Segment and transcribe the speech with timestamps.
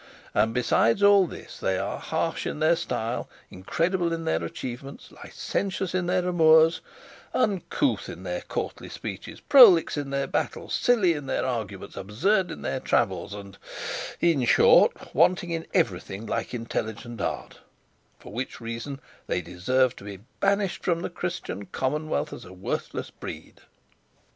[0.33, 5.93] And besides all this they are harsh in their style, incredible in their achievements, licentious
[5.93, 6.81] in their amours,
[7.35, 12.63] uncouth in their courtly speeches, prolix in their battles, silly in their arguments, absurd in
[12.63, 13.59] their travels, and,
[14.19, 17.59] in short, wanting in everything like intelligent art;
[18.17, 23.11] for which reason they deserve to be banished from the Christian commonwealth as a worthless
[23.11, 23.61] breed."